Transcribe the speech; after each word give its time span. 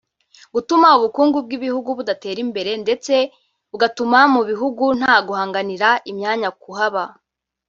gutuma 0.53 0.87
ubukungu 0.97 1.37
bw’ibihugu 1.45 1.89
budatera 1.97 2.39
imbere 2.45 2.71
ndetse 2.83 3.13
bugatuma 3.71 4.19
mu 4.33 4.41
bihugu 4.49 4.83
nta 4.99 5.15
guhanganira 5.27 5.89
imyanya 6.11 6.49
ku 6.61 6.69
haba 6.77 7.03